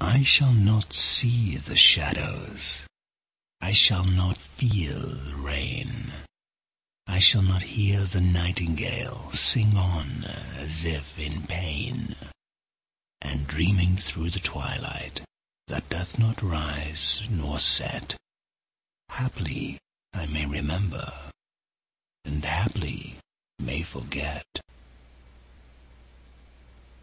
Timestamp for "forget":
23.82-24.46